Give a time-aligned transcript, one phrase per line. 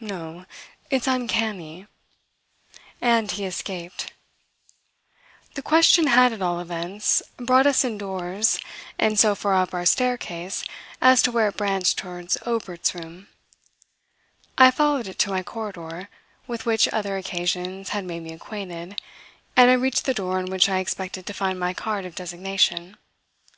[0.00, 0.46] "No.
[0.88, 1.86] It's uncanny."
[3.02, 4.10] And he escaped.
[5.52, 8.58] The question had at all events brought us indoors
[8.98, 10.64] and so far up our staircase
[11.02, 13.28] as to where it branched towards Obert's room.
[14.56, 16.08] I followed it to my corridor,
[16.46, 18.98] with which other occasions had made me acquainted,
[19.58, 22.96] and I reached the door on which I expected to find my card of designation.